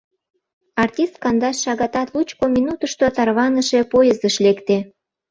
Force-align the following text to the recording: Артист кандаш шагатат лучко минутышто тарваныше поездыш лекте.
Артист 0.83 1.15
кандаш 1.23 1.57
шагатат 1.63 2.07
лучко 2.13 2.45
минутышто 2.55 3.05
тарваныше 3.15 3.79
поездыш 3.91 4.35
лекте. 4.45 4.77